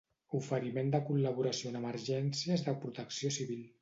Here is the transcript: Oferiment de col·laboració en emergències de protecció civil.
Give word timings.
Oferiment 0.37 0.87
de 0.95 1.01
col·laboració 1.09 1.73
en 1.73 1.77
emergències 1.81 2.65
de 2.71 2.75
protecció 2.87 3.35
civil. 3.41 3.63